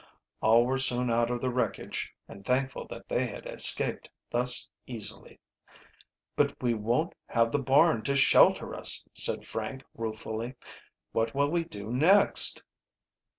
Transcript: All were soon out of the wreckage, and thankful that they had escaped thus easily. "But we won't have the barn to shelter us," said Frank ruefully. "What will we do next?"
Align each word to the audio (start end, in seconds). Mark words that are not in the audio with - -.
All 0.41 0.65
were 0.65 0.79
soon 0.79 1.11
out 1.11 1.29
of 1.29 1.41
the 1.41 1.51
wreckage, 1.51 2.11
and 2.27 2.43
thankful 2.43 2.87
that 2.87 3.07
they 3.07 3.27
had 3.27 3.45
escaped 3.45 4.09
thus 4.31 4.67
easily. 4.87 5.39
"But 6.35 6.59
we 6.59 6.73
won't 6.73 7.13
have 7.27 7.51
the 7.51 7.59
barn 7.59 8.01
to 8.05 8.15
shelter 8.15 8.73
us," 8.73 9.07
said 9.13 9.45
Frank 9.45 9.83
ruefully. 9.93 10.55
"What 11.11 11.35
will 11.35 11.51
we 11.51 11.63
do 11.65 11.91
next?" 11.93 12.63